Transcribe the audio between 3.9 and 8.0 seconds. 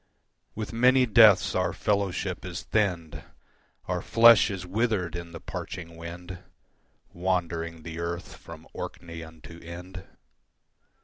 flesh is withered in the parching wind, Wandering the